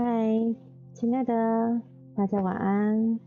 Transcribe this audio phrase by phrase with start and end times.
[0.00, 0.54] 嗨，
[0.92, 1.82] 亲爱的，
[2.14, 3.18] 大家晚安。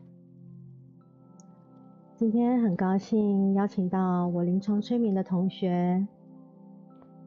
[2.15, 6.07] 今天很高兴邀请到我临床催眠的同学，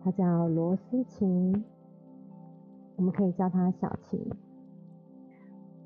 [0.02, 1.62] 他叫罗思晴，
[2.96, 4.18] 我们可以叫他小晴。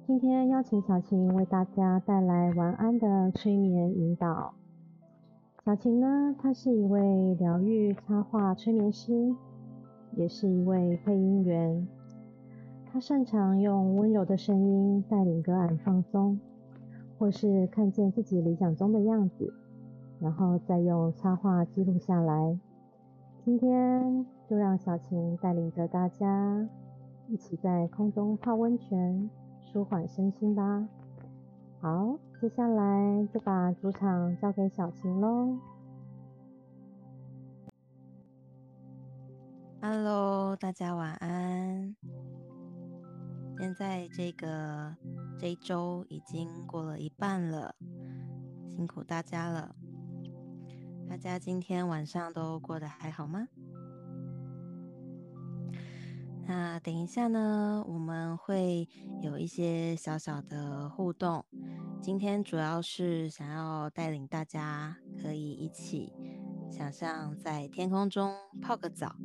[0.06, 4.54] 今天邀请小晴为大家带来晚安的催眠引导。
[5.64, 9.34] 小晴呢，她是一位疗愈插画催眠师，
[10.14, 11.88] 也是一位配音员。
[12.90, 16.40] 他擅长用温柔的声音带领个案放松，
[17.18, 19.52] 或是看见自己理想中的样子，
[20.18, 22.58] 然后再用插画记录下来。
[23.44, 26.66] 今天就让小晴带领着大家
[27.28, 29.28] 一起在空中泡温泉，
[29.60, 30.88] 舒缓身心吧。
[31.80, 35.58] 好，接下来就把主场交给小晴喽。
[39.80, 41.94] Hello，大家晚安。
[43.58, 44.94] 现在这个
[45.36, 47.74] 这一周已经过了一半了，
[48.68, 49.74] 辛苦大家了。
[51.08, 53.48] 大家今天晚上都过得还好吗？
[56.46, 58.88] 那等一下呢，我们会
[59.22, 61.44] 有一些小小的互动。
[62.00, 66.12] 今天主要是想要带领大家可以一起
[66.70, 69.16] 想象在天空中泡个澡，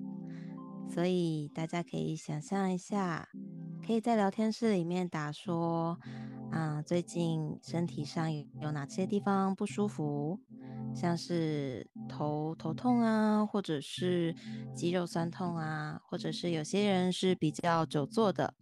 [0.89, 3.29] 所以大家可以想象一下。
[3.85, 5.99] 可以在聊天室里面打说，
[6.51, 8.31] 啊，最近身体上
[8.61, 10.39] 有哪些地方不舒服？
[10.95, 14.33] 像是头头痛啊，或者是
[14.73, 18.53] 肌肉酸痛啊，或者是有些人是比较久坐的，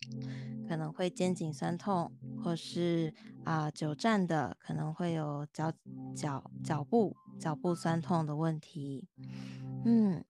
[0.68, 2.12] 可能会肩颈酸痛，
[2.44, 3.14] 或是
[3.44, 5.72] 啊久站的，可能会有脚
[6.16, 9.08] 脚脚部脚部酸痛的问题。
[9.86, 10.24] 嗯。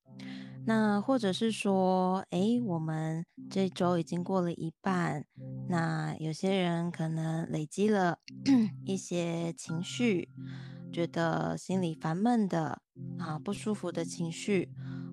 [0.65, 5.25] 那或者是说，哎，我们这周已经过了一半，
[5.67, 8.19] 那有些人可能累积了
[8.85, 10.29] 一些情绪，
[10.91, 12.81] 觉得心里烦闷的
[13.17, 14.69] 啊，不舒服的情绪，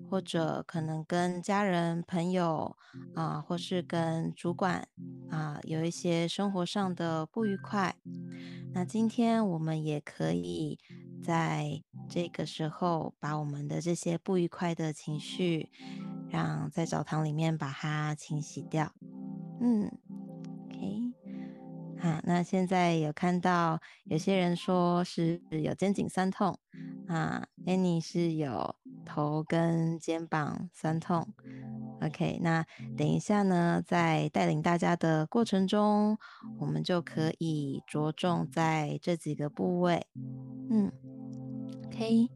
[0.09, 2.75] 或者可能跟家人、朋友
[3.13, 4.87] 啊，或是跟主管
[5.29, 7.95] 啊，有一些生活上的不愉快。
[8.73, 10.79] 那今天我们也可以。
[11.21, 15.69] 在这个时候，把我们的这些不愉快的情绪，
[16.29, 18.93] 让在澡堂里面把它清洗掉。
[19.59, 19.91] 嗯
[20.63, 21.13] ，OK，
[21.99, 26.57] 好，那现在有看到有些人说是有肩颈酸痛
[27.09, 28.73] 啊，Annie 是有
[29.09, 31.27] 头跟肩膀酸痛。
[32.01, 32.63] OK，那
[32.95, 36.17] 等一下呢，在带领大家的过程中，
[36.59, 40.05] 我们就可以着重在这几个部位。
[40.69, 40.91] 嗯
[41.87, 42.29] ，OK，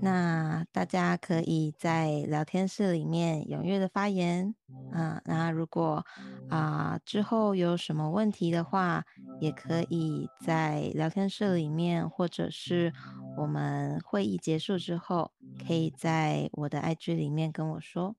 [0.00, 4.54] 那大家可以在聊天室里面踊跃的发言
[4.92, 5.20] 啊。
[5.24, 6.06] 那如果
[6.48, 9.04] 啊之后有什么问题的话，
[9.40, 12.92] 也可以在聊天室里面，或者是
[13.38, 15.30] 我们会议结束之后，
[15.64, 18.16] 可以在我的 IG 里面跟我说。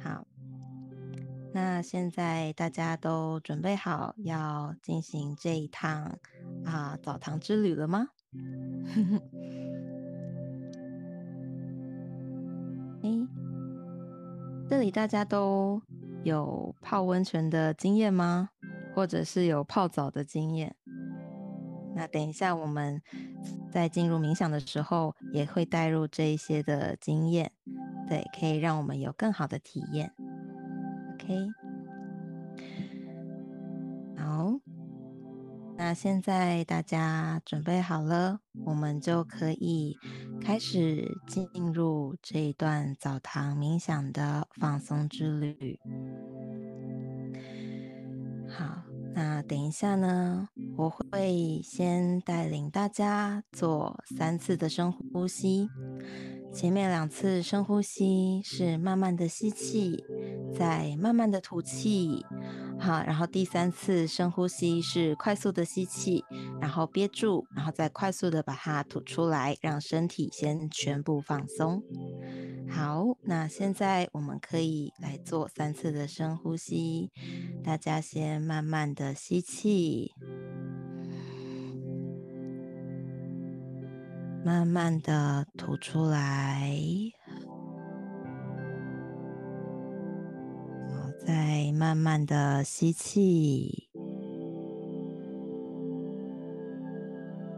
[0.00, 0.24] 好，
[1.52, 6.18] 那现在大家都准备好要进行这一趟
[6.64, 8.08] 啊澡堂之旅了吗？
[13.02, 13.10] 哎，
[14.68, 15.82] 这里大家都
[16.22, 18.50] 有泡温泉的经验吗？
[18.94, 20.76] 或者是有泡澡的经验？
[21.92, 23.02] 那等一下我们
[23.70, 27.52] 在进入冥想的时候，也会带入这一些的经验。
[28.08, 30.12] 对，可以让我们有更好的体验。
[31.14, 31.46] OK，
[34.16, 34.52] 好，
[35.76, 39.96] 那现在大家准备好了，我们就可以
[40.40, 45.78] 开始进入这一段澡堂冥想的放松之旅。
[48.48, 55.68] 好，那等一下呢，我会先带领大家做三次的深呼吸。
[56.52, 60.04] 前面两次深呼吸是慢慢的吸气，
[60.56, 62.26] 再慢慢的吐气，
[62.78, 66.24] 好，然后第三次深呼吸是快速的吸气，
[66.60, 71.82] 然后憋住，然后再快速的把它吐出来，让身体先全部放松。
[72.70, 77.10] 好，那现在我们可以来做三次的深呼吸，
[77.62, 80.12] 大家先慢慢的吸气。
[84.42, 86.72] 慢慢的吐出来，
[90.88, 93.90] 好，再慢慢的吸气，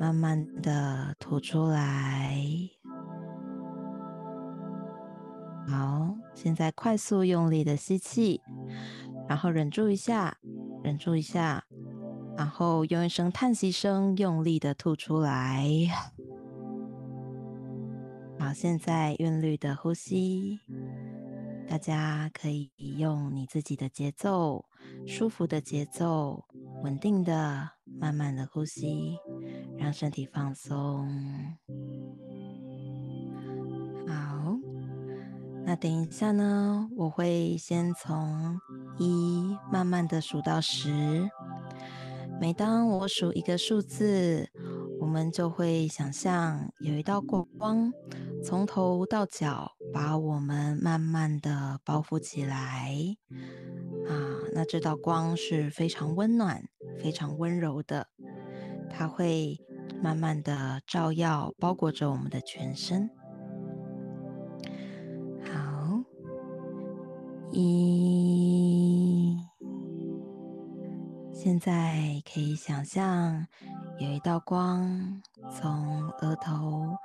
[0.00, 2.36] 慢慢的吐出来。
[5.68, 8.40] 好，现在快速用力的吸气，
[9.28, 10.36] 然后忍住一下，
[10.82, 11.64] 忍住一下，
[12.36, 15.66] 然后用一声叹息声用力的吐出来。
[18.38, 20.58] 好，现在韵律的呼吸，
[21.68, 24.64] 大家可以用你自己的节奏，
[25.06, 26.44] 舒服的节奏，
[26.82, 29.16] 稳定的、慢慢的呼吸，
[29.78, 31.08] 让身体放松。
[35.72, 38.60] 那等一下呢，我会先从
[38.98, 41.30] 一慢慢的数到十，
[42.38, 44.50] 每当我数一个数字。
[45.00, 47.90] 我们就会想象有一道光，
[48.44, 52.94] 从头到脚把我们慢慢的包覆起来
[54.06, 54.12] 啊。
[54.52, 56.62] 那这道光是非常温暖、
[57.02, 58.08] 非常温柔的，
[58.90, 59.58] 它会
[60.02, 63.08] 慢慢的照耀、包裹着我们的全身。
[67.52, 69.38] 一，
[71.32, 73.46] 现在可以想象。
[73.98, 75.22] 有一道光
[75.52, 76.96] 从额头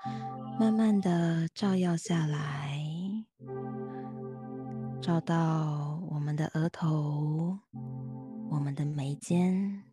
[0.60, 2.82] 慢慢的照耀下来，
[5.00, 7.56] 照到我们的额头、
[8.50, 9.84] 我们的眉间。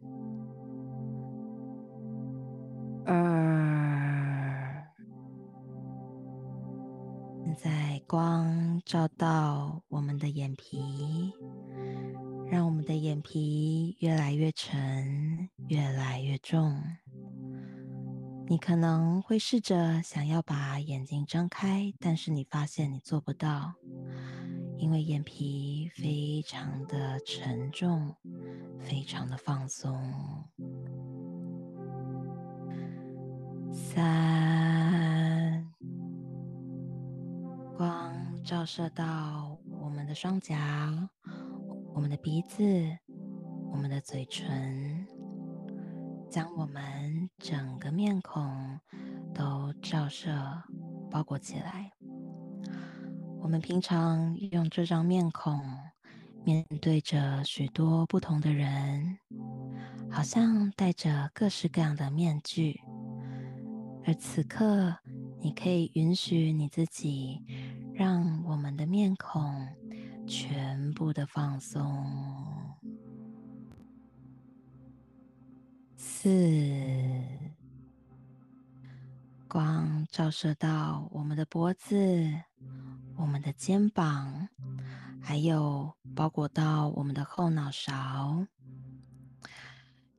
[3.05, 3.94] 二，
[7.55, 11.33] 在光照到我们的眼皮。
[12.51, 16.81] 让我们的眼皮越来越沉，越来越重。
[18.47, 23.73] 你可能会试着想要把眼睛睁开，但是你发现你做不到，
[24.77, 28.15] 因为眼皮非常的沉重，
[28.79, 29.99] 非常的放松。
[33.73, 34.94] 三，
[37.77, 41.11] 光照射到我们的双颊。
[41.93, 42.65] 我们的鼻子，
[43.73, 45.07] 我们的嘴唇，
[46.31, 48.79] 将我们整个面孔
[49.35, 50.31] 都照射
[51.11, 51.91] 包裹起来。
[53.41, 55.61] 我们平常用这张面孔
[56.45, 59.19] 面对着许多不同的人，
[60.09, 62.81] 好像戴着各式各样的面具。
[64.07, 64.95] 而此刻，
[65.41, 67.43] 你可以允许你自己，
[67.95, 69.67] 让我们的面孔。
[70.27, 72.03] 全部的放松。
[75.99, 76.31] 四，
[79.47, 81.95] 光照射到我们的脖子、
[83.17, 84.49] 我们的肩膀，
[85.21, 88.47] 还有包裹到我们的后脑勺。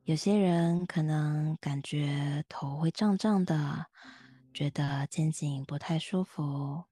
[0.04, 3.86] 有些人可能感觉头会胀胀的，
[4.54, 6.84] 觉得肩颈不太舒服，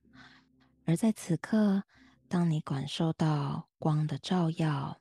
[0.84, 1.84] 而在此刻。
[2.26, 4.98] 当你感受到光的照耀，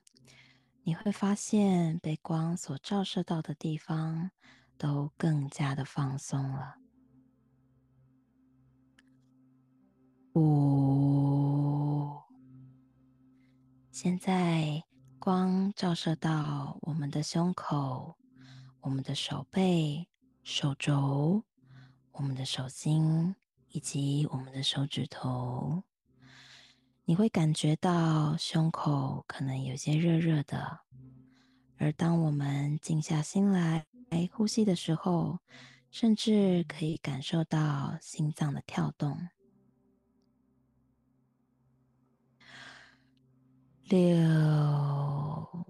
[0.83, 4.29] 你会发现被光所照射到的地方
[4.77, 6.75] 都更加的放松了。
[10.35, 12.21] 五，
[13.89, 14.83] 现在
[15.17, 18.17] 光照射到我们的胸口、
[18.81, 20.07] 我们的手背、
[20.43, 21.43] 手肘、
[22.11, 23.35] 我们的手心
[23.73, 25.83] 以及我们的手指头。
[27.05, 30.79] 你会感觉到胸口可能有些热热的，
[31.77, 33.85] 而当我们静下心来
[34.31, 35.39] 呼吸的时候，
[35.91, 39.27] 甚至可以感受到心脏的跳动。
[43.83, 45.65] 六，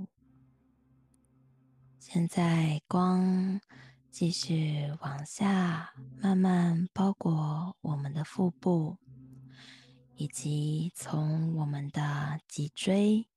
[1.97, 3.59] 现在光
[4.13, 5.91] 继续往下，
[6.21, 8.95] 慢慢包裹我们的腹部。
[10.15, 13.27] 以及从我们的脊椎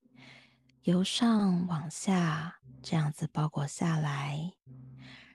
[0.82, 4.52] 由上往下这样子包裹下来，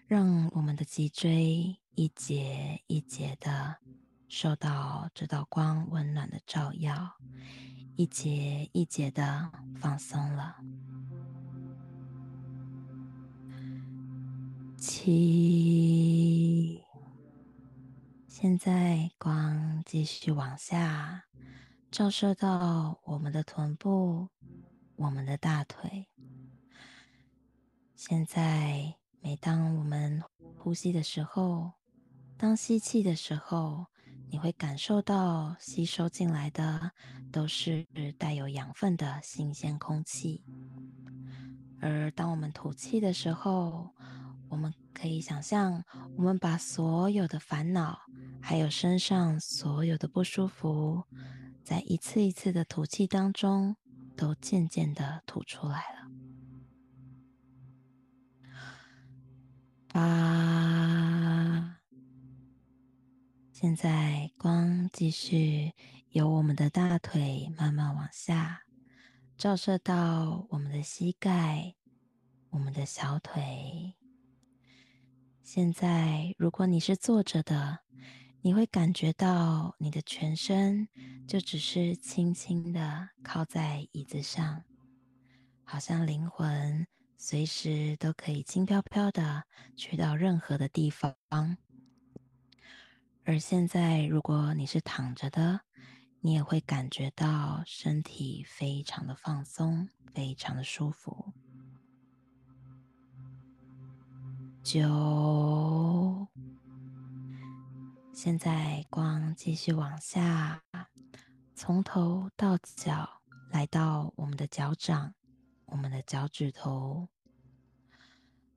[0.06, 3.78] 让我们的脊椎一节一节的
[4.30, 7.18] 受到这道光温暖的照耀，
[7.96, 10.58] 一节一节的放松了。
[14.82, 16.82] 七，
[18.28, 21.26] 现在光继续往下。
[21.92, 24.30] 照射到我们的臀部，
[24.96, 26.08] 我们的大腿。
[27.96, 30.24] 现在，每当我们
[30.58, 31.74] 呼吸的时候，
[32.36, 33.86] 当吸气的时候，
[34.32, 36.92] 你会感受到吸收进来的
[37.32, 37.86] 都是
[38.18, 40.42] 带有养分的新鲜空气；
[41.80, 43.94] 而当我们吐气的时候，
[44.52, 45.82] 我们可以想象，
[46.18, 48.02] 我们把所有的烦恼，
[48.42, 51.06] 还有身上所有的不舒服。
[51.64, 53.78] 在一次一次的吐气当中，
[54.18, 56.12] 都渐渐的吐出来了。
[59.88, 61.78] 八，
[63.54, 65.72] 现在光继续
[66.10, 68.64] 由我们的大腿慢慢往下，
[69.38, 71.76] 照射到我们的膝盖、
[72.50, 73.96] 我们的小腿。
[75.54, 77.80] 现在，如果你是坐着的，
[78.40, 80.88] 你会感觉到你的全身
[81.28, 84.64] 就只是轻轻的靠在椅子上，
[85.66, 89.44] 好像灵魂随时都可以轻飘飘的
[89.76, 91.14] 去到任何的地方。
[93.26, 95.60] 而现在，如果你是躺着的，
[96.22, 101.34] 你也会感觉到身体非常的放松，非常的舒服。
[104.64, 106.28] 九。
[108.14, 110.62] 现在光继续往下，
[111.56, 115.14] 从头到脚，来到我们的脚掌、
[115.66, 117.08] 我们的脚趾头。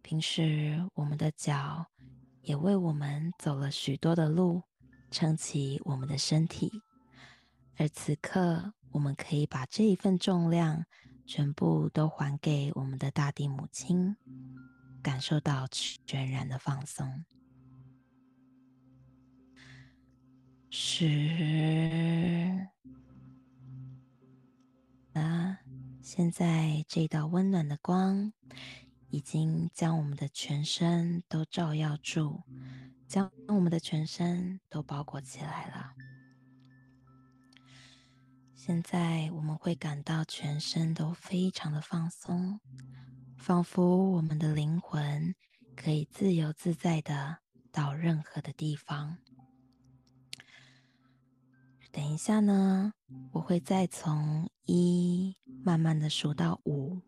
[0.03, 1.87] 平时我们的脚
[2.43, 4.63] 也为我们走了许多的路，
[5.11, 6.71] 撑起我们的身体。
[7.77, 10.85] 而此刻，我们可以把这一份重量
[11.25, 14.15] 全部都还给我们的大地母亲，
[15.05, 17.27] 感受到全然的放松。
[20.71, 22.69] 十，
[25.13, 25.59] 啊！
[26.01, 28.33] 现在这道温暖的光
[29.11, 32.43] 已经将我们的全身都照耀住，
[33.07, 35.95] 将我们的全身都包裹起来了。
[38.55, 42.59] 现在我们会感到全身都非常的放松，
[43.45, 45.35] 仿佛我们的灵魂
[45.77, 47.37] 可以自由自在的
[47.71, 49.19] 到任何的地方。
[51.93, 52.95] 等一下呢，
[53.33, 57.03] 我会再从一慢慢的数到五。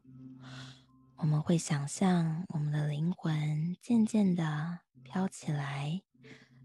[1.16, 6.02] 我们会想象我们的灵魂渐渐的飘起来，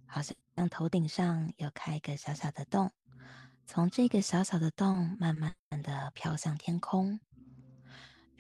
[0.06, 0.36] 好像
[0.70, 2.92] 头顶上有开一个小小的洞，
[3.66, 7.22] 从这个小小的洞慢慢的飘向天空。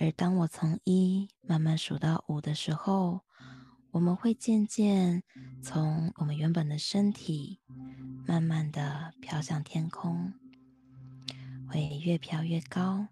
[0.01, 3.22] 而当我从一慢慢数到五的时候，
[3.91, 5.22] 我们会渐渐
[5.62, 7.62] 从我们原本的身体，
[8.25, 10.34] 慢慢的飘向天空，
[11.70, 13.10] 会越飘越高，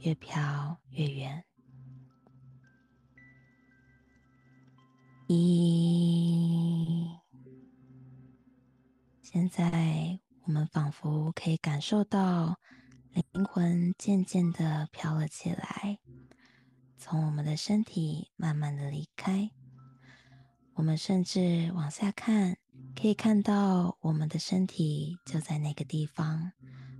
[0.00, 1.42] 越飘越远。
[5.28, 7.08] 一，
[9.22, 12.58] 现在我们仿佛可以感受到
[13.12, 15.98] 灵魂渐渐的飘了起来，
[16.96, 19.50] 从我们的身体慢慢的离开。
[20.74, 22.56] 我们甚至往下看，
[22.94, 26.52] 可以看到我们的身体就在那个地方，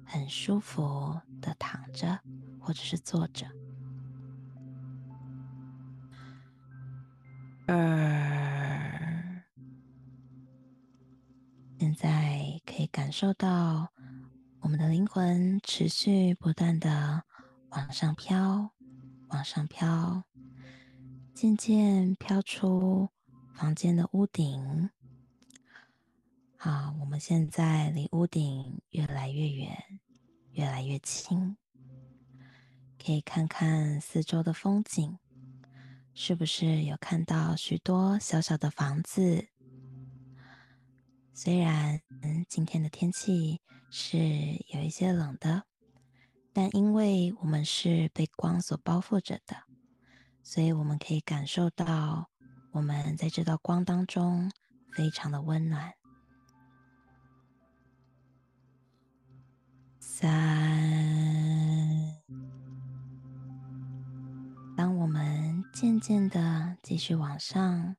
[0.05, 2.19] 很舒服的躺着，
[2.59, 3.47] 或者是坐着。
[7.67, 9.45] 二，
[11.79, 13.93] 现在可以感受到
[14.61, 17.23] 我们的灵魂持续不断的
[17.71, 18.71] 往上飘，
[19.29, 20.25] 往上飘，
[21.35, 23.09] 渐渐飘出。
[23.55, 24.91] 房间的屋顶，
[26.57, 29.77] 好，我们现在离屋顶越来越远，
[30.53, 31.57] 越来越轻。
[33.05, 35.19] 可以看看四周的风景，
[36.15, 39.49] 是不是有看到许多小小的房子？
[41.40, 42.00] 虽然
[42.49, 44.18] 今天的天气是
[44.75, 45.62] 有一些冷的，
[46.52, 49.57] 但因为我们是被光所包覆着的，
[50.42, 52.28] 所以我们可以感受到。
[52.73, 54.50] 我们在这道光当中，
[54.97, 55.95] 非常的温暖。
[60.00, 60.33] 三，
[64.76, 67.95] 当我们渐渐的继续往上，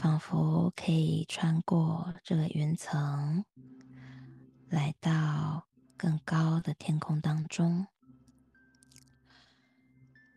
[0.00, 3.44] 仿佛可以穿过这个云层，
[4.70, 7.86] 来到更高的天空当中，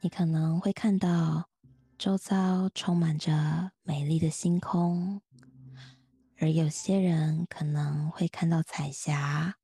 [0.01, 1.47] 你可能会看到。
[1.97, 5.21] 周遭充满着美丽的星空，
[6.37, 9.55] 而有些人可能会看到彩霞，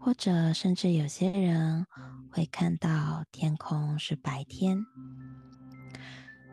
[0.00, 1.86] 或者甚至有些人
[2.28, 4.84] 会看到天空是白天。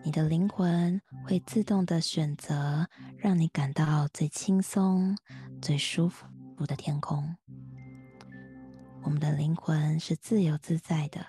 [0.05, 5.17] 你的灵魂会自动的选择让你感到最轻松、
[5.59, 6.27] 最舒服
[6.67, 7.35] 的天空。
[9.01, 11.25] 我们的灵魂是自由自在的，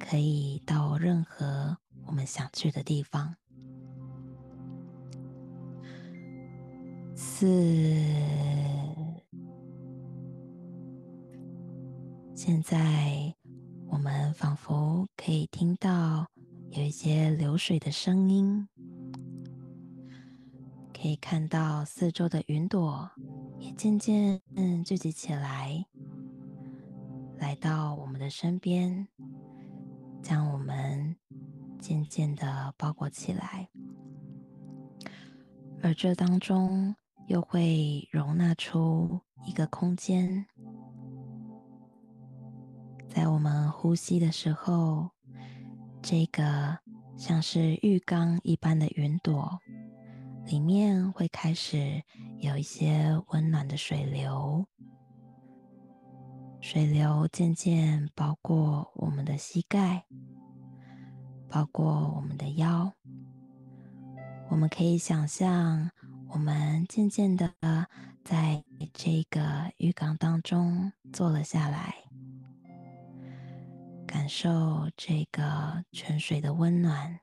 [0.00, 1.78] 可以到任何。
[2.06, 3.36] 我们想去的地方。
[7.14, 7.46] 四，
[12.34, 13.32] 现在
[13.86, 16.26] 我们仿佛可以听到
[16.72, 18.68] 有一些流水的声音，
[20.92, 23.10] 可以看到四周的云朵
[23.58, 24.40] 也渐渐
[24.84, 25.84] 聚集起来，
[27.38, 29.08] 来到我们的身边，
[30.22, 31.16] 将我们
[31.80, 33.68] 渐渐的包裹起来。
[35.82, 36.94] 而这当中
[37.26, 40.46] 又会容纳出一个空间，
[43.08, 45.10] 在我们呼吸的时候，
[46.02, 46.78] 这个
[47.16, 49.58] 像是浴缸一般的云朵
[50.46, 52.02] 里面会开始
[52.38, 54.64] 有一些温暖的水流，
[56.60, 60.04] 水流渐渐包括我们的膝盖，
[61.48, 62.92] 包括我们的腰。
[64.48, 65.90] 我们可以想象，
[66.28, 67.52] 我们渐渐的
[68.24, 71.94] 在这个浴缸当中坐了下来，
[74.10, 77.16] 感受这个泉水的温暖，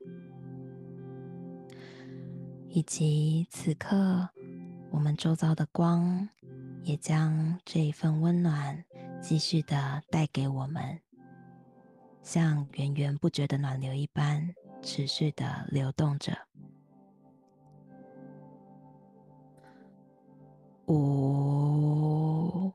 [2.70, 4.26] 以及此刻
[4.90, 6.26] 我们周遭的光
[6.84, 8.82] 也将这一份温暖
[9.20, 10.98] 继续的带给我们，
[12.22, 16.38] 像源源不绝的暖流一般，持续的流动着。
[20.86, 22.72] 五，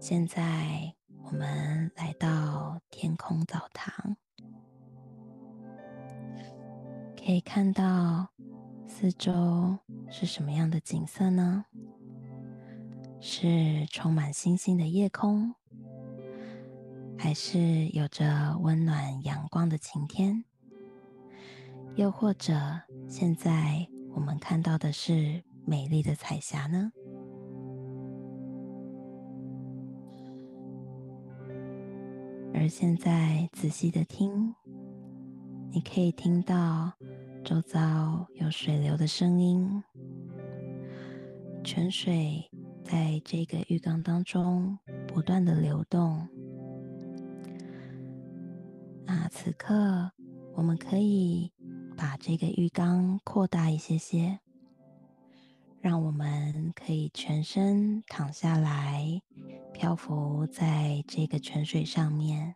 [0.00, 0.94] 现在
[1.32, 4.18] 我们来到天空澡堂，
[7.16, 8.28] 可以看到
[8.86, 9.78] 四周
[10.10, 11.64] 是什么样的景色呢？
[13.18, 15.54] 是充满星星的夜空，
[17.18, 20.44] 还是有着温暖阳光的晴天？
[21.96, 22.52] 又或者
[23.08, 23.88] 现在？
[24.14, 26.92] 我们看到的是美丽的彩霞呢。
[32.62, 34.54] 而现在仔细的听，
[35.72, 36.92] 你可以听到
[37.44, 39.82] 周遭有水流的声音，
[41.64, 42.48] 泉水
[42.84, 46.28] 在这个浴缸当中不断的流动。
[49.06, 50.12] 那此刻
[50.54, 51.50] 我们可以。
[51.94, 54.40] 把这个浴缸扩大一些些，
[55.80, 59.20] 让我们可以全身躺下来，
[59.72, 62.54] 漂浮在这个泉水上面。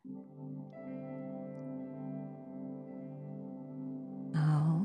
[4.32, 4.80] 好，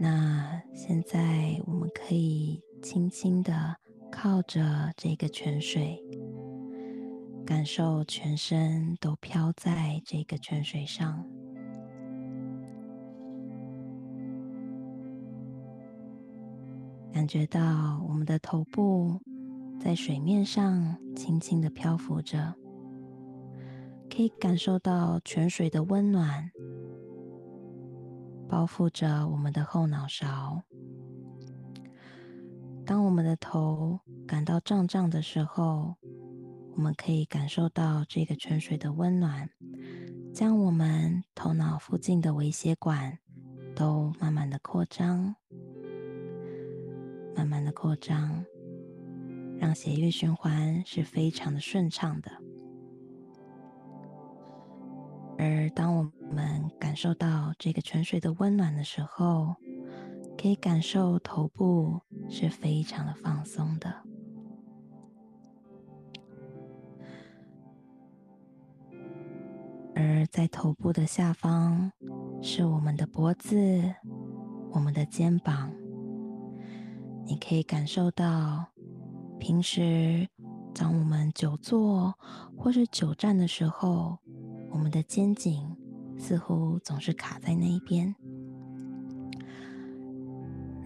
[0.00, 3.76] 那现在我们可以轻轻的
[4.10, 6.02] 靠着这个泉水，
[7.44, 11.24] 感受全身都飘在这个泉水上。
[17.12, 19.20] 感觉到我们的头部
[19.78, 22.54] 在水面上轻轻的漂浮着，
[24.10, 26.50] 可以感受到泉水的温暖
[28.48, 30.62] 包覆着我们的后脑勺。
[32.84, 35.94] 当我们的头感到胀胀的时候，
[36.74, 39.48] 我们可以感受到这个泉水的温暖，
[40.32, 43.18] 将我们头脑附近的微血管
[43.74, 45.34] 都慢慢的扩张。
[47.34, 48.44] 慢慢的扩张，
[49.58, 52.30] 让血液循环是非常的顺畅的。
[55.38, 59.54] 而当我们感受到这个泉水的温暖的时候，
[60.38, 63.94] 可以感受头部是非常的放松的。
[69.94, 71.90] 而在头部的下方，
[72.42, 73.94] 是我们的脖子，
[74.70, 75.72] 我们的肩膀。
[77.24, 78.66] 你可以感受到，
[79.38, 80.28] 平时
[80.74, 82.14] 当我们久坐
[82.56, 84.18] 或是久站的时候，
[84.70, 85.76] 我们的肩颈
[86.18, 88.14] 似乎总是卡在那一边。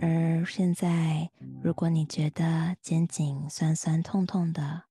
[0.01, 1.31] 而现在，
[1.63, 4.83] 如果你觉得肩颈酸酸痛痛的，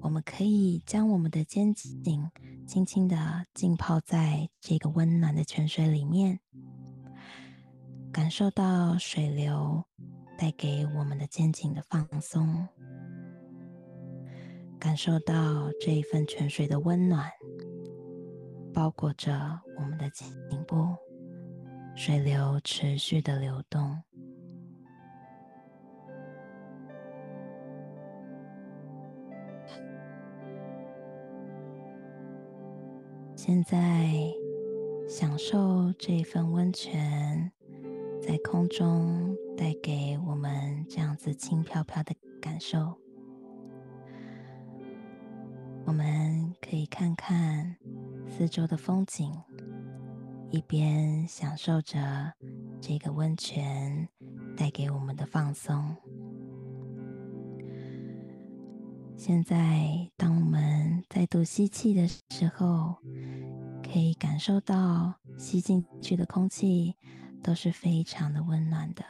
[0.00, 2.30] 我们可以将我们的肩颈
[2.66, 6.40] 轻轻的浸泡在这个温暖的泉水里面，
[8.12, 9.84] 感受到水流。
[10.40, 12.66] 带给我们的肩颈的放松，
[14.78, 17.30] 感受到这一份泉水的温暖，
[18.72, 20.26] 包裹着我们的颈
[20.66, 20.96] 部，
[21.94, 24.02] 水流持续的流动。
[33.36, 34.10] 现在，
[35.06, 37.52] 享受这一份温泉。
[38.22, 42.98] 在空中带给我们这样子轻飘飘的感受，
[45.84, 47.76] 我们可以看看
[48.26, 49.30] 四周的风景，
[50.50, 52.32] 一边享受着
[52.80, 54.08] 这个温泉
[54.56, 55.94] 带给我们的放松。
[59.14, 62.96] 现在，当我们再度吸气的时候，
[63.82, 66.96] 可以感受到吸进去的空气
[67.42, 69.04] 都是非常的温暖的。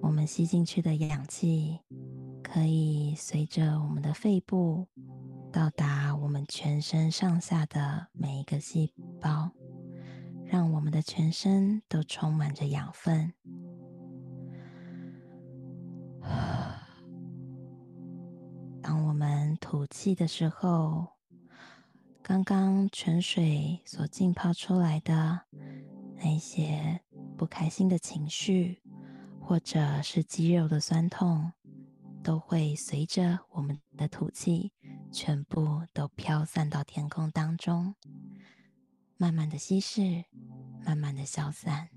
[0.00, 1.80] 我们吸进去的氧气
[2.42, 4.86] 可以随着我们的肺部
[5.52, 9.50] 到达我们全身上下的每一个细胞，
[10.44, 13.32] 让我们的全身都充满着养分。
[18.80, 21.06] 当我们吐气的时候，
[22.28, 25.40] 刚刚泉水所浸泡出来的
[26.16, 27.00] 那些
[27.38, 28.82] 不开心的情绪，
[29.40, 31.50] 或者是肌肉的酸痛，
[32.22, 34.74] 都会随着我们的吐气，
[35.10, 37.94] 全部都飘散到天空当中，
[39.16, 40.26] 慢慢的稀释，
[40.84, 41.88] 慢慢的消散。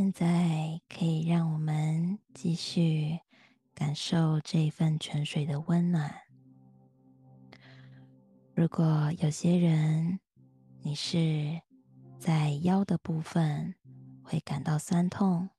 [0.00, 3.20] 现在可以让我们继续
[3.74, 6.22] 感受这一份泉水的温暖。
[8.54, 10.18] 如果有些人
[10.80, 11.60] 你是
[12.18, 13.74] 在腰的部分
[14.22, 15.50] 会感到酸痛，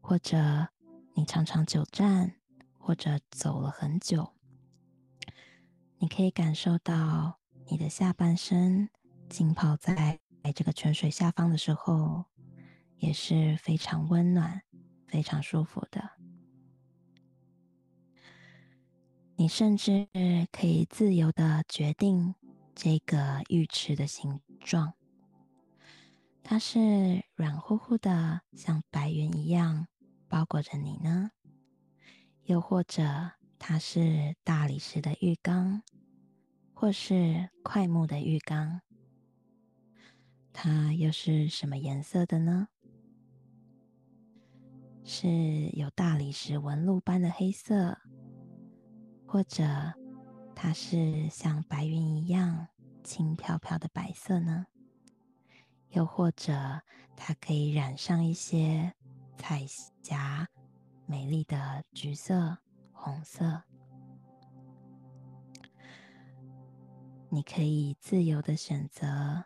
[0.00, 0.66] 或者
[1.14, 2.34] 你常常久站
[2.76, 4.32] 或者走了很久，
[5.98, 8.90] 你可以感受到你的下半身
[9.28, 10.18] 浸泡在
[10.56, 12.24] 这个泉水下方的时候。
[13.02, 14.62] 也是非常温暖、
[15.08, 16.12] 非常舒服的。
[19.34, 20.06] 你甚至
[20.52, 22.36] 可以自由的决定
[22.76, 24.94] 这个浴池的形状，
[26.44, 29.88] 它是软乎乎的，像白云一样
[30.28, 31.32] 包裹着你呢，
[32.44, 35.82] 又或者它是大理石的浴缸，
[36.72, 38.80] 或是块木的浴缸，
[40.52, 42.68] 它又是什么颜色的呢？
[45.04, 47.98] 是有大理石纹路般的黑色，
[49.26, 49.64] 或者
[50.54, 52.68] 它是像白云一样
[53.02, 54.66] 轻飘飘的白色呢？
[55.90, 56.52] 又或者
[57.16, 58.94] 它可以染上一些
[59.36, 60.48] 彩霞，
[61.06, 62.58] 美丽的橘色、
[62.92, 63.62] 红色？
[67.28, 69.44] 你可以自由的选择，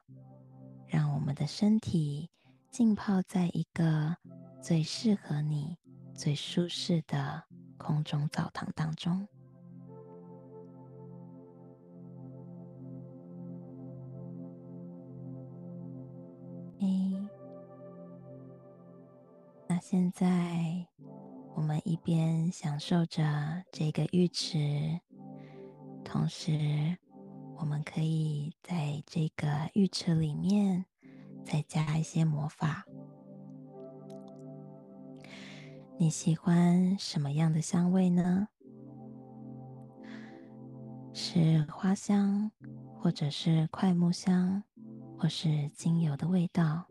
[0.86, 2.30] 让我们的身体
[2.76, 4.18] 浸泡在一个。
[4.60, 5.78] 最适合你、
[6.12, 7.44] 最舒适的
[7.78, 9.26] 空中澡堂当中。
[16.80, 17.30] 诶，
[19.66, 20.86] 那现在
[21.54, 23.22] 我们一边享受着
[23.72, 25.00] 这个浴池，
[26.04, 26.98] 同时
[27.56, 30.84] 我们可以在这个浴池里面
[31.46, 32.84] 再加一些魔法。
[35.96, 38.48] 你喜欢什么样的香味呢？
[41.14, 42.50] 是花香，
[43.00, 44.62] 或者是快木香，
[45.16, 46.84] 或是精油的味道？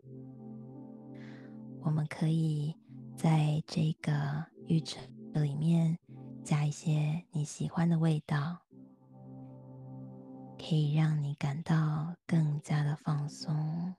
[1.82, 2.74] 我们可以
[3.14, 4.98] 在这个浴池
[5.34, 5.96] 里面
[6.42, 8.58] 加一些你喜欢的味道，
[10.58, 13.94] 可以让你感到更加的放松。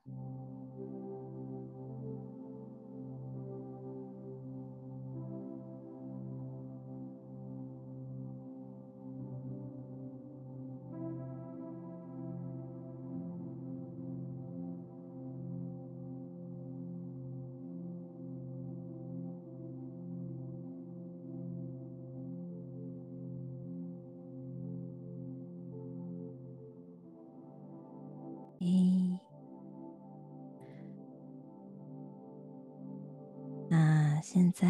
[34.30, 34.68] 现在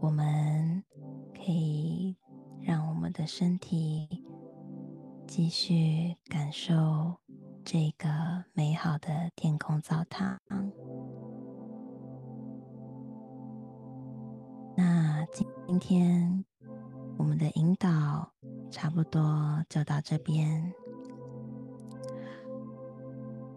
[0.00, 0.82] 我们
[1.32, 2.16] 可以
[2.60, 4.08] 让我们的身体
[5.28, 7.14] 继续感受
[7.64, 8.08] 这个
[8.52, 10.40] 美好的天空澡堂。
[14.76, 16.44] 那今天
[17.16, 18.28] 我们的引导
[18.72, 20.74] 差不多就到这边。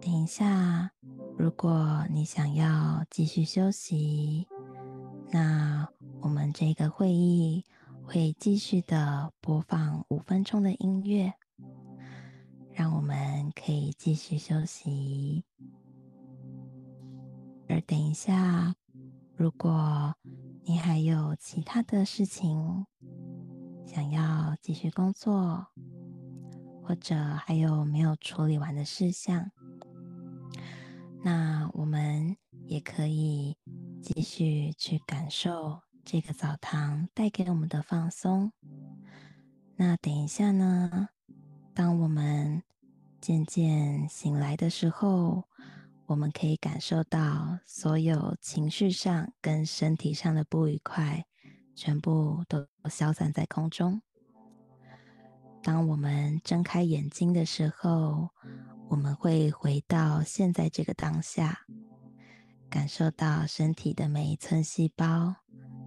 [0.00, 0.92] 等一下，
[1.38, 4.48] 如果你想要继续休息，
[5.30, 5.88] 那
[6.20, 7.64] 我们这个会议
[8.02, 11.32] 会继续的播放五分钟的音乐，
[12.72, 15.44] 让我们可以继续休息。
[17.68, 18.74] 而等一下，
[19.36, 20.12] 如果
[20.64, 22.84] 你还有其他的事情
[23.86, 25.68] 想要继续工作，
[26.82, 29.52] 或者还有没有处理完的事项，
[31.22, 33.56] 那我们也可以
[34.00, 38.52] 继续去感受这个澡堂带给我们的放松。
[39.76, 41.08] 那等一下呢，
[41.74, 42.62] 当我们
[43.20, 45.44] 渐渐醒来的时候，
[46.06, 51.26] 我们可以感受到所有情绪上跟身体上的不愉快，
[51.74, 54.00] 全部都消散在空中。
[55.62, 58.30] 当我们睁开眼睛的时候，
[58.88, 61.66] 我们会回到现在这个当下，
[62.70, 65.36] 感受到身体的每一寸细胞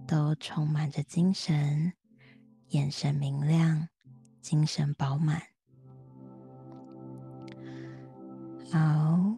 [0.06, 1.92] 都充满着精神，
[2.68, 3.88] 眼神明亮，
[4.40, 5.42] 精神饱满。
[8.70, 9.36] 好，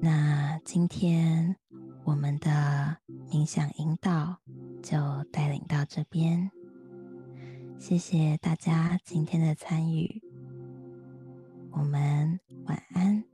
[0.00, 1.56] 那今天
[2.04, 2.98] 我们的
[3.30, 4.38] 冥想引导
[4.82, 6.50] 就带领到这边。
[7.78, 10.22] 谢谢大家今天的参与，
[11.76, 13.33] 我们晚安。